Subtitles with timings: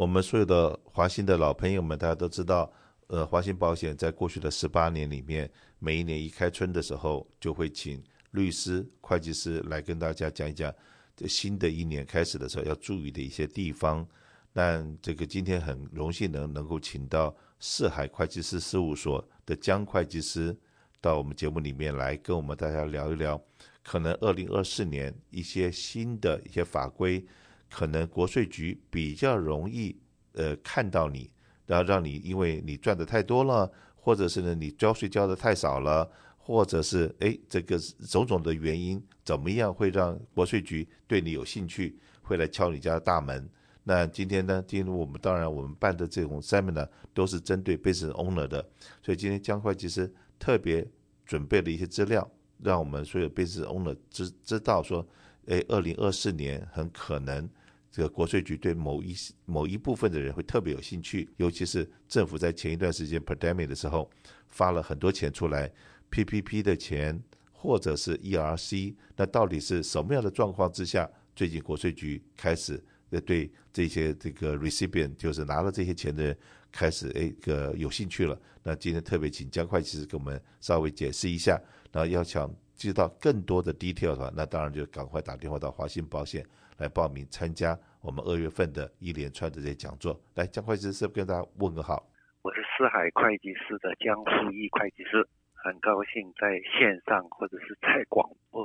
[0.00, 2.72] 我们所有的华信的老朋友们，大家都知道，
[3.08, 10.74] 呃，华信保险在过去的十八年里面，每一年一开春的时候，就会请律师、会计师来跟大家讲一讲，
[11.14, 14.08] 这新的一年开始的时候要注意的一些地方。
[14.54, 20.56] 但这个今天很荣幸能能够请到四海会计师事务所的江会计师
[20.98, 23.38] 到我们节目里面来跟我们大家聊一聊，
[23.84, 27.22] 可能二零二四年一些新的一些法规。
[27.70, 29.96] 可能国税局比较容易，
[30.32, 31.30] 呃，看到你，
[31.66, 43.48] 然后让你因为你赚的太多了，或者是呢你交税交的太少了，或者是哎这个种种的原因怎么样会让国税局对你有兴趣，会来敲你家的大门？
[43.84, 48.68] 那今天呢，今天我们当然我们办的这种 seminar 都是针对 business owner 的，
[49.02, 50.86] 所以今天江会计师特别
[51.24, 52.30] 准备了一些资料，
[52.62, 55.06] 让我们所有 business owner 知知道说，
[55.46, 57.48] 哎，二零二四年很可能。
[57.90, 64.08] 这个国税局对某一某一部分的人会特别有兴趣，尤其是政府在前一段时间 pandemic 的时候
[64.46, 65.68] 发了很多钱出来
[66.10, 67.20] ，PPP 的钱
[67.50, 72.80] 或者是 ERC，那到底是什么样的状况之下，最近国税局开始
[73.26, 76.38] 对这些这个 recipient 就是拿了这些钱的人
[76.70, 78.40] 开始哎个有兴趣了？
[78.62, 86.46] 那今天特别请江会计师给我们稍微解释一下，那要想知道更多的 detail 的话，那当然就赶快打电话到华信保险。
[86.78, 90.18] 来报名参加我们二月份的一连串的这些讲座。
[90.34, 92.02] 来，江会计师是不跟大家问个好？
[92.40, 98.64] 我是四海会计师的江富义会计师，很高兴在线上或者是在广播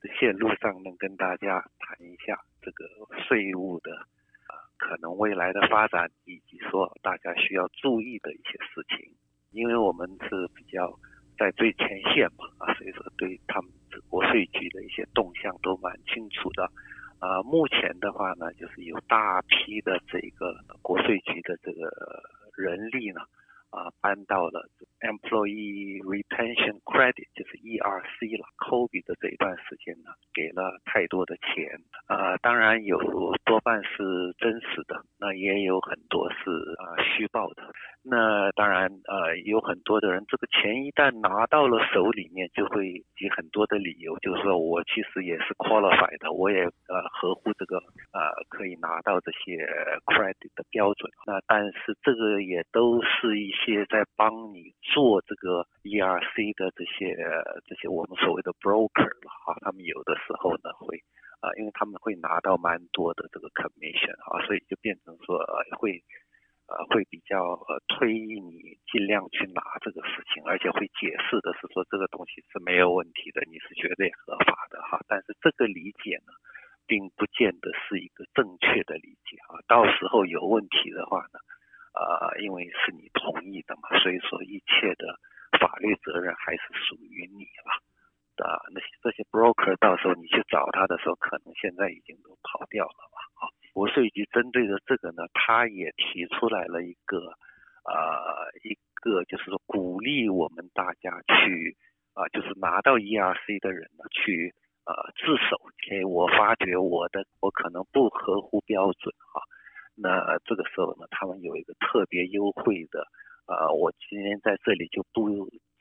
[0.00, 2.84] 的线路上能跟大家谈一下这个
[3.28, 3.94] 税务的
[4.50, 9.14] 啊可能未来的发展，以及说大家需要注意的一些事情。
[9.52, 10.98] 因为我们是比较
[11.38, 13.70] 在最前线嘛，啊，所以说对他们
[14.08, 16.68] 国税局的一些动向都蛮清楚的。
[17.24, 21.88] 啊，目前的话呢，就是有大批的这个国税局的这个
[22.54, 23.22] 人力呢，
[23.70, 24.68] 啊，搬到了
[25.00, 28.44] Employee Retention Credit，就是 ERC 了。
[28.58, 32.98] COVID 的这一段时间呢，给了太多的钱，啊，当然有
[33.54, 36.50] 多半是真实的，那也有很多是
[36.82, 37.62] 啊虚报的。
[38.02, 47.76] 那当然，呃，有很多的人，这个钱一旦拿到了手里面，就会以很多的理由，就是说我其实也是 qualified 的，我也呃合乎这个
[48.10, 49.64] 呃可以拿到这些
[50.04, 51.08] credit 的标准。
[51.24, 57.14] 那但是这个也都是一些在帮你做这个 ERC 的这些
[57.68, 60.98] 这些我们所谓的 broker 了哈，他们有的时候呢会
[61.44, 66.02] 啊、因为他们会拿到蛮多的这个 commission 啊，所以就变成说、呃、会。
[66.66, 74.98] 呃，会比较呃推你尽量去拿这个事情，而且会解释的是说这个东西是没有问题的，你是绝对合法的哈。
[75.06, 76.32] 但是这个理解呢，
[76.86, 79.60] 并不见得是一个正确的理解啊。
[79.68, 81.38] 到时候有问题的话呢，
[82.00, 85.20] 呃，因为是你同意的嘛，所以说一切的
[85.60, 87.76] 法律责任还是属于你了。
[89.34, 93.50] Broker 到时候你去找他的时候，可能现在已经都跑掉了吧，啊。
[93.72, 97.18] 国税局针对着这个呢，他也提出来了一个，
[97.82, 101.76] 呃，一个就是说鼓励我们大家去，
[102.14, 104.54] 啊、就是拿到 ERC 的人呢，去，
[104.86, 105.58] 呃，自首。
[105.90, 109.42] 给我发觉我的我可能不合乎标准哈，
[109.94, 113.04] 那这个时候呢，他们有一个特别优惠的，
[113.46, 115.28] 呃，我今天在这里就不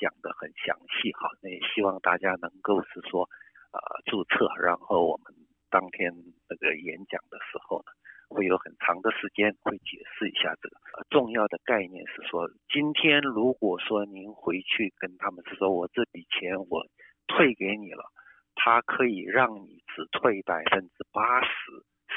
[0.04, 3.24] 讲得很详细哈，那也希望大家能够是说，
[3.72, 3.80] 呃，
[4.12, 5.32] 注册，然后我们。
[5.74, 6.14] 当天
[6.48, 7.90] 那个演讲的时候呢，
[8.30, 10.78] 会有很长的时间会解释一下这个。
[11.10, 16.86] 重要的概念是说，今天如果说您回去跟他们说，我这笔钱我
[17.26, 18.06] 退给你了，
[18.54, 21.50] 他可以让你只退百分之八十，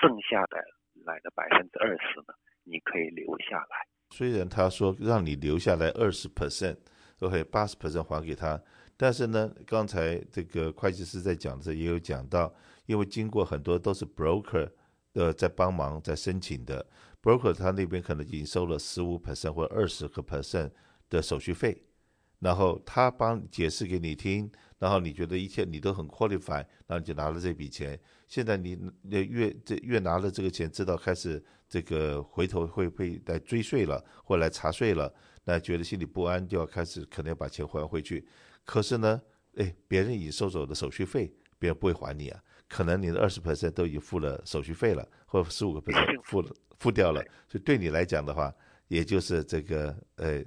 [0.02, 0.58] 剩下的
[1.06, 3.88] 来的百分之二十呢，你可以留下来。
[4.10, 6.76] 虽然他说让你留下来二十 percent，
[7.18, 8.60] 都可以八十 percent 还给他，
[8.96, 12.54] 但是呢，刚才这个会计师在讲的时候也有讲到。
[12.86, 14.70] 因为经过很多都是 broker，
[15.14, 16.86] 呃，在帮忙在申请的
[17.20, 20.70] broker，他那边可能已经收了十五 percent 或二十个 percent
[21.10, 21.82] 的手续费，
[22.38, 24.48] 然后他帮解释给你听，
[24.78, 27.98] 然后你觉得一切你都很 qualify，然后你就拿了这笔钱。
[28.28, 28.78] 现在你
[29.10, 35.12] 越这越拿了这个钱，知道开始这个回头会被来追税了，或来查税了，
[35.48, 38.26] 那觉得心里不安，就要开始可能要把钱还回去。
[38.64, 39.22] 可是呢，
[39.54, 42.42] 哎，别人已经收走的手续费，别人不会还你啊。
[42.68, 48.52] 可能你的二十 percent 都已经付了手续费了，或十五个 percent 付了付掉了，所以对你来讲的话，
[48.88, 50.44] 也就是这个呃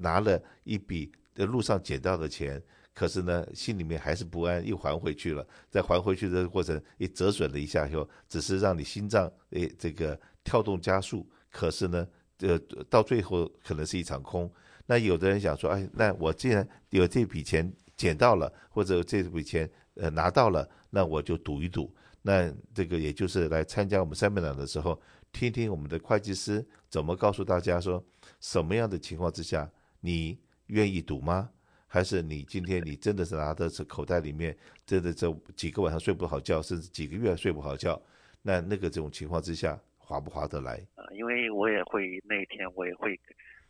[0.00, 2.60] 拿了一笔的路上捡到的钱，
[2.92, 12.04] 可是呢心里面还是不安，又还回去了，在还回去的过程也折损了一下以后，只是让你心脏诶这个跳动加速，可是呢，
[12.40, 12.58] 呃，
[12.88, 14.50] 到最后可能是一场空。
[14.86, 21.94] 那有的人想说，哎，那我既然有这笔钱捡到了，或者这笔钱呃拿到了，那我就赌一赌。
[22.22, 25.00] 那这个也就是来参加我们 seminar 的时候，
[25.32, 28.04] 听听我们的会计师怎么告诉大家说，
[28.40, 29.70] 什么样的情况之下
[30.00, 31.50] 你愿意赌吗？
[31.86, 38.00] 还是你今天你真的是拿的是口袋里面，真的这几个晚上睡不好觉，甚至几个月睡不好觉，
[38.42, 40.74] 那那个这种情况之下划不划得来？
[40.96, 43.18] 啊，因为我也会那天我也会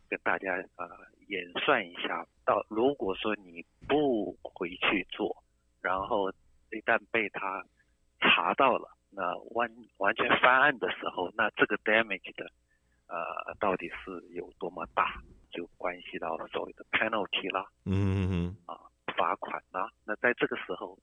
[0.09, 0.89] 跟大家啊、呃、
[1.29, 5.45] 演算一下，到如果说你不回去做，
[5.83, 6.31] 然后
[6.71, 7.63] 一旦被他
[8.21, 12.51] 查到了，那完完全翻案的时候，那这个 damage 的
[13.07, 15.21] 呃到底是有多么大？
[15.53, 18.79] 就关系到所谓的 penalty 啦，嗯嗯嗯，啊，
[19.17, 20.97] 罚款啦，那在这个时候，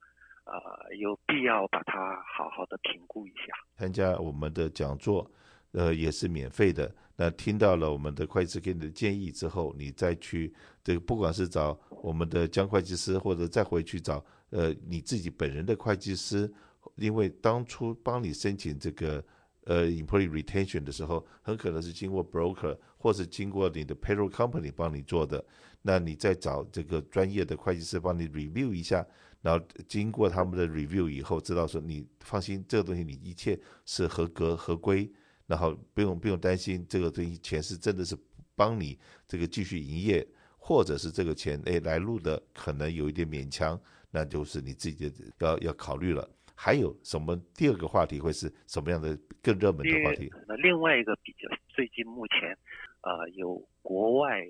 [0.47, 3.53] 呃，有必要把它好好的评估一下。
[3.77, 5.29] 参加我们的讲座，
[5.71, 6.93] 呃，也是免费的。
[7.15, 10.53] 那听到了我们的会计师给你的建议之后，你再去
[10.83, 16.51] 这个，不管是找我们的江会计师，或者再回去找呃你自己本人的会计师，
[16.95, 19.23] 因为当初帮你申请这个。
[19.69, 25.43] 呃，employee retention 的时候，很可能是经过 broker 或是经过你的 payroll company 帮你做的。
[25.81, 29.05] 那你再找这个专业的会计师帮你 review 一下，
[29.47, 35.09] 然后经过他们的 review 以后，知道说你放心，这个东西你一切是合格合规，
[35.45, 38.13] 然后不用不用担心这个东西钱是真的是
[38.57, 40.27] 帮你这个继续营业，
[40.57, 43.79] 或者是这个钱哎来路的可能有一点勉强，
[44.11, 46.29] 那就是你自己的要要考虑了。
[46.53, 50.29] 还有什么第二个话题会是什么样的更热门的话题？
[50.45, 52.49] 那另外一个比较最近目前，
[52.99, 54.45] 呃，有国外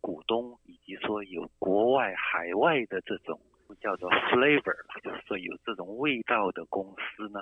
[0.00, 3.40] 股东以及说有国外海外的这种
[3.74, 7.40] 叫做 flavor，就是说有这种味道的公司呢，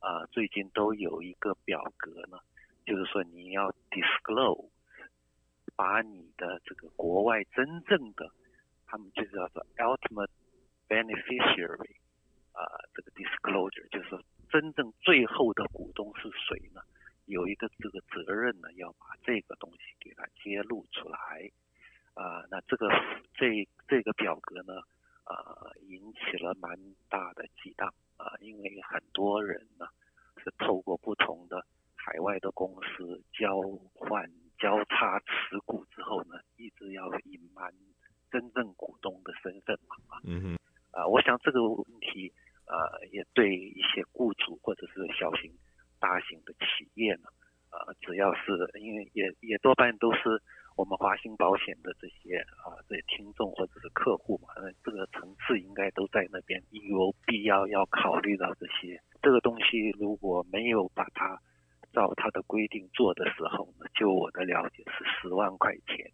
[0.00, 2.38] 啊、最近都有一个表格呢，
[2.84, 4.68] 就是说你要 disclose，
[5.74, 8.30] 把你的这个国外真正的，
[8.86, 10.30] 他们就叫做 ultimate
[10.88, 11.96] beneficiary。
[12.52, 12.64] 啊、
[12.94, 14.18] 这个 disclosure 就是说
[14.48, 16.80] 真正最后的股东是谁呢？
[17.26, 21.50] 有一个这个责任呢，要把这个东西给它揭露出来。
[22.14, 22.88] 啊、那这个
[23.34, 24.80] 这这个表格呢，
[25.26, 26.78] 呃，引起了蛮
[27.08, 29.86] 大的激荡啊、因为很多人呢
[30.42, 31.64] 是透过不同的
[31.94, 33.60] 海外的公司交
[33.94, 37.72] 换交叉持股之后呢，一直要隐瞒
[38.30, 39.96] 真正股东的身份嘛。
[40.24, 40.54] 嗯哼。
[40.92, 42.32] 啊、呃，我想这个问题。
[42.68, 45.48] 呃，也对一些雇主或者是小型、
[46.00, 47.28] 大型的企业呢，
[47.70, 48.50] 呃，只要是
[48.80, 50.42] 因为也也多半都是
[50.74, 59.00] 我们华兴保险的这些啊、呃、这些听众或者是客户嘛，那这个层次应该都在那边，有必要要考虑到这些。
[59.22, 61.40] 这个东西如果没有把它
[61.92, 66.08] 照它的规定做的时候呢，就我的了解是十万块钱。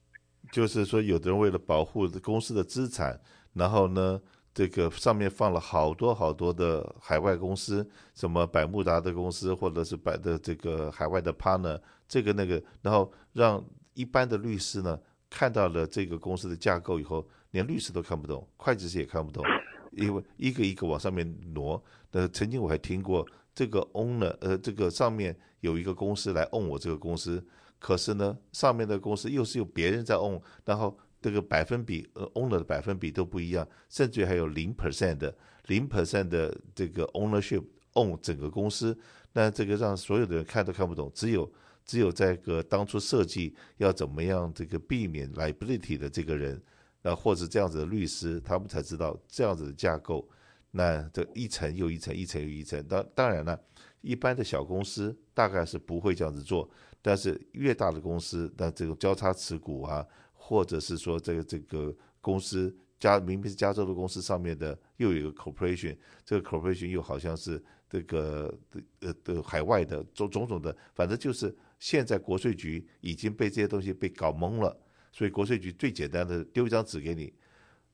[0.51, 3.21] 就是说，有的人为了保护公司的资产，
[3.55, 4.21] 然后呢，
[4.53, 13.65] 这个上面放了好多好多的海外公司，什么百慕达的公司，或者是百的这个海外的 partner，这个那个，然后让
[13.95, 14.99] 一般的律师呢
[15.31, 19.45] 看到了这个公司的架构以后，连律师都看不懂，会计师也看不懂，
[19.93, 21.83] 因为一个一个往上面挪。
[22.11, 27.45] 呃，曾经我还听过这个 owner，呃，这个上面有一个公司来 own 我这个公司，
[27.79, 30.99] 可是呢，上面的公司又是有别人在 own，然后。
[31.23, 35.33] 这个百分比，，owner 的百分比都不一样，甚至还有零 percent 的，
[35.69, 38.99] 零 percent 的这个 ownership own 整个公司，
[39.33, 41.49] 那这个让所有的人看都看不懂，只有
[41.85, 46.61] 只有在个当初设计要怎么样这个避免 liability 的这个人，
[47.03, 50.29] 那，或者这样子的律师，他们才知道这样子的架构，
[50.71, 52.83] 那这一层又一层，一层又一层。
[52.87, 53.61] 当当然了，
[54.01, 56.69] 一般的小公司大概是不会这样子做，
[57.01, 60.07] 但是越大的公司，那这个交叉持股啊。
[60.45, 68.53] 或者是说，这个这个公司加明明是加州的公司上面的，又有一个 corporation，这个 corporation 又好像是这个
[68.99, 74.77] 呃的海外的种种种的，反正就是现在国税局已经被这些东西被搞懵了，
[75.13, 77.33] 所以国税局最简单的丢一张纸给你，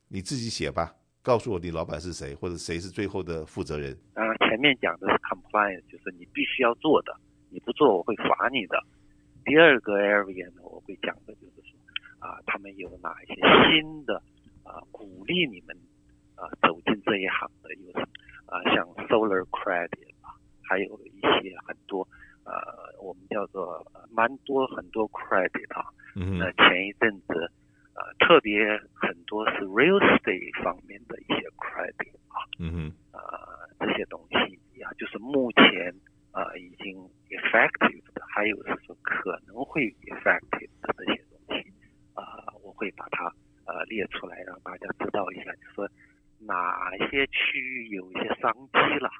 [0.09, 3.95] 你自己写吧，告诉我你老板是谁，或者谁是最后的负责人。
[4.15, 7.15] 当然前面讲的是 compliance，就是你必须要做的，
[7.51, 8.83] 你不做我会罚你的。
[9.45, 11.77] 第二个 area 呢，我会讲的就是说。
[12.21, 13.35] 啊，他们有哪一些
[13.71, 14.21] 新的
[14.65, 15.77] 啊鼓励你们
[16.35, 17.93] 啊走进这一行的有
[18.47, 18.61] 啊？
[18.75, 22.09] 像 Solar Credit 啊，还有一些很多
[22.49, 22.65] 呃、啊，
[23.03, 25.85] 我们叫做蛮多很多 Credit 啊。
[26.17, 26.39] 嗯。
[26.39, 27.35] 那前一阵子
[27.95, 28.65] 呃，特别
[28.95, 32.41] 很多是 Real Estate 方面的一些 Credit 啊。
[32.59, 32.93] 嗯哼。
[33.13, 33.21] 啊，
[33.79, 35.93] 这些东西呀、啊，就是目前
[36.33, 36.97] 呃已经
[37.31, 41.73] effective 的，还有是说可能会 effective 的这些东西，
[42.15, 43.27] 啊、呃，我会把它
[43.67, 45.89] 呃列出来让大家知道一下，就说
[46.41, 49.11] 哪些区域有一些商机了，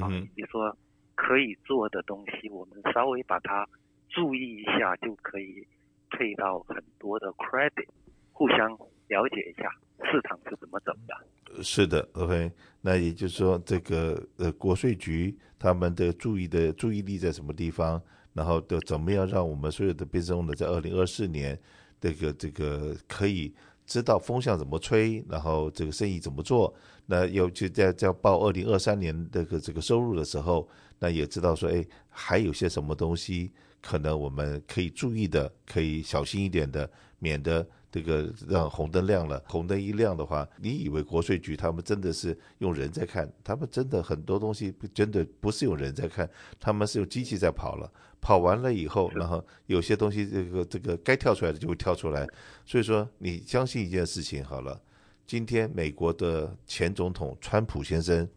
[0.00, 0.74] 啊，比如说
[1.14, 3.68] 可以做的东西，我们稍微把它
[4.08, 5.66] 注意一下，就可以
[6.10, 7.88] 配到很多的 credit，
[8.32, 8.70] 互相
[9.08, 9.70] 了解一下
[10.10, 11.62] 市场是怎么走的。
[11.62, 18.02] 是的，OK，那也就是说，这个呃国税局他们的注意的注意力在什么地方，
[18.32, 21.58] 然后的怎么样让我们所有的 business owner 在二零二四年
[22.00, 23.54] 这个这个可以。
[23.86, 26.74] 知道风向怎么吹，然后这个生意怎么做，
[27.06, 37.66] 那又就在在报二零二三年这个这个收入的时候，那也知道说，哎，还有些什么东西可能我们可以注意的，可以小心一点的，免得。
[37.94, 43.32] 这个让红灯亮了，红灯一亮的话，你以为国税局他们真的是用人在看？
[43.44, 47.88] 他们真的很多东西真的不是用人在看，他们是用机器在跑了。
[48.20, 52.26] 跑完了以后，然后有些东西这个这个该跳出来的就会跳出来。
[52.64, 54.80] 所以说，你相信一件事情好了，
[55.24, 58.28] 今天美国的前总统川普先生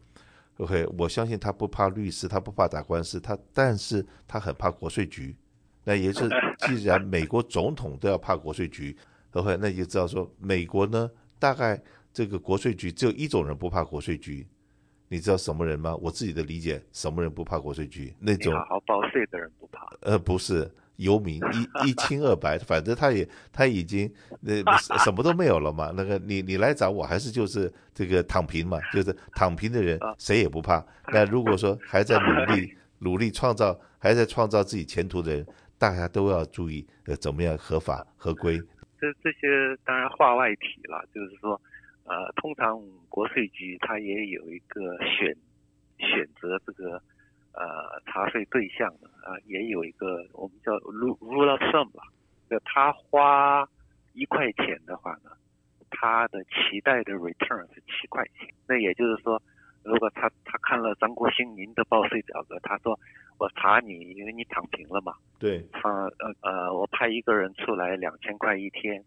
[0.58, 5.34] ，OK，我相信他不怕律师，他不怕打官司，他但是他很怕国税局。
[5.82, 8.96] 那也是，既然美国总统都要怕国税局。
[9.32, 11.80] OK，那你就知道说，美国呢，大概
[12.12, 14.46] 这个国税局只有一种人不怕国税局，
[15.08, 15.94] 你知道什么人吗？
[15.96, 18.14] 我自己的理解，什么人不怕国税局？
[18.18, 19.86] 那种好好报税的人不怕。
[20.00, 24.62] 呃，不是游民一一清二白，反正他也他已经那
[25.04, 25.92] 什么都没有了嘛。
[25.94, 30.84] 那个你你来找我还是就是这个躺平嘛，就是躺平的人谁也不怕。
[31.12, 38.60] 那如果说还在努力 努力创造，还在创造自己前途的人，大家都要注意呃怎么样合法合规。
[39.00, 41.60] 这这些当然话外题了，就是说，
[42.04, 45.34] 呃，通常国税局它也有一个选
[45.98, 47.02] 选择这个
[47.52, 52.02] 呃查税对象的啊、呃，也有一个我们叫 rule of thumb 吧，
[52.50, 53.68] 就他花
[54.14, 55.30] 一块钱的话呢，
[55.90, 58.48] 他的期待的 return 是七块钱。
[58.66, 59.40] 那也就是说，
[59.84, 62.98] 如果他他看了张国兴您的报税表格，他说。
[63.38, 65.14] 我查你，因为你躺平了嘛。
[65.38, 65.64] 对。
[65.72, 69.02] 他呃呃，我派一个人出来两千块一天，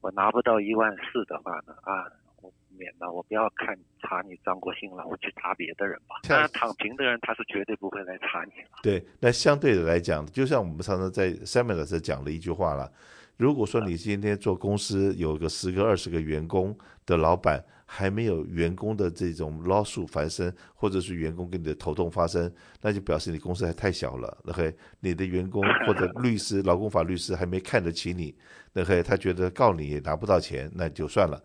[0.00, 2.04] 我拿不到一万四的话呢，啊，
[2.42, 6.16] 我免了，我不要看查你张国兴了，我去查别的人吧。
[6.28, 8.80] 当然，躺平的人他是绝对不会来查你了。
[8.82, 12.90] 对，那相对的来讲，就像我们常常在 seminar 的时候讲了一句话了，
[13.36, 16.76] 如果说你今天做公司有个十个二十个员工
[17.06, 17.64] 的老板。
[17.88, 24.36] 还没有员工的这种 lawsuit 发生，或者是员工跟你的头痛发生，那就表示你公司还太小了。
[24.46, 28.34] OK，你的员工 或者律师、劳工法律师还没看得起你
[28.74, 31.40] ，OK，他觉得告你也拿不到钱，那就算了。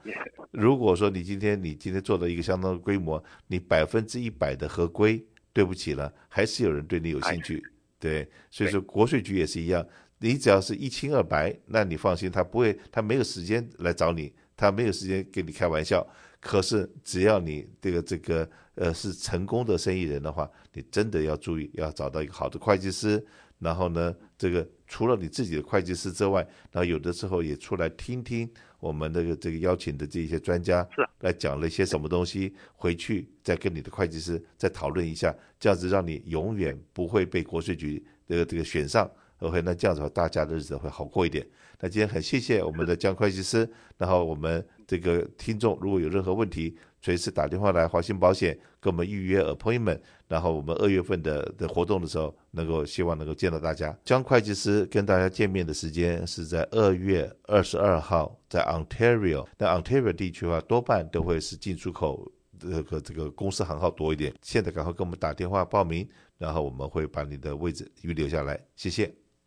[0.50, 7.63] 如果说你今天你今天做了一个相当的规模，你百分之一百的合规，对不起了，还是有人对你有兴趣。
[8.00, 9.86] 对，所以说国税局也是一样，
[10.18, 16.08] 你只要是一清二白，那你放心，他不会，他没有时间来找你，他没有时间跟你开玩笑。
[16.39, 23.24] 可是，只要你这个这个呃是成功的生意人的话，你真的要注意，要找到一个好的会计师。
[23.58, 26.41] 然后呢，这个除了你自己的会计师之外，
[26.72, 28.50] 然后有的时候也出来听听
[28.80, 30.88] 我们这个这个邀请的这些专家
[31.20, 39.10] 来讲了一些什么东西，回去再跟你的会计师再讨论一下，这样子让你永远不会被国税局这个这个选上。
[39.41, 41.45] OK，那这样子的话，大家的日子会好过一点。
[41.79, 43.67] 那今天很谢谢我们的江会计师，
[43.98, 53.98] 然后我们这个听众如果有任何问题，随时打电话来华信保险跟我们预约 appointment，然后我们二月份的的活动的时候，能够希望能够见到大家。
[54.05, 59.48] 江会计师跟大家见面的时间是在二月二十二号，在 Ontario。
[59.57, 64.31] 那 Ontario 地区的话，多半都会是进出口这个这个公司行号多一点。
[64.43, 66.07] 现在赶快跟我们打电话报名，
[66.38, 68.63] 然后我们会把你的位置预留下来。
[68.75, 69.12] 谢谢。